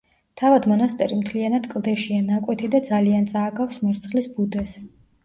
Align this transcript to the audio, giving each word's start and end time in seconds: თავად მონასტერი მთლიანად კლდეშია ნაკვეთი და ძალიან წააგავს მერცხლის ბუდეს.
თავად 0.41 0.63
მონასტერი 0.69 1.17
მთლიანად 1.19 1.67
კლდეშია 1.73 2.21
ნაკვეთი 2.29 2.71
და 2.77 2.81
ძალიან 2.89 3.29
წააგავს 3.35 3.79
მერცხლის 3.85 4.31
ბუდეს. 4.39 4.75